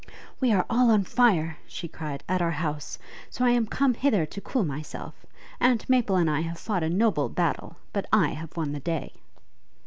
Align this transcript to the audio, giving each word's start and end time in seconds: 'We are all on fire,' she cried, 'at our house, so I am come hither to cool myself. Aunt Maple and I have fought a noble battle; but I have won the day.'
'We 0.39 0.53
are 0.53 0.65
all 0.67 0.89
on 0.89 1.03
fire,' 1.03 1.59
she 1.67 1.87
cried, 1.87 2.23
'at 2.27 2.41
our 2.41 2.49
house, 2.49 2.97
so 3.29 3.45
I 3.45 3.51
am 3.51 3.67
come 3.67 3.93
hither 3.93 4.25
to 4.25 4.41
cool 4.41 4.63
myself. 4.65 5.13
Aunt 5.59 5.87
Maple 5.87 6.15
and 6.15 6.27
I 6.27 6.39
have 6.41 6.57
fought 6.57 6.81
a 6.81 6.89
noble 6.89 7.29
battle; 7.29 7.75
but 7.93 8.07
I 8.11 8.29
have 8.29 8.57
won 8.57 8.71
the 8.71 8.79
day.' 8.79 9.13